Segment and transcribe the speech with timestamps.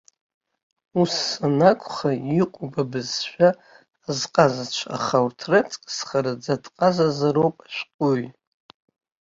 [1.01, 1.15] Ус
[1.45, 2.11] анакәха,
[2.41, 3.49] иҟоуп абызшәа
[4.07, 8.29] азҟазацәа, аха урҭ раҵкыс хараӡа дҟазазароуп ашәҟәыҩҩы.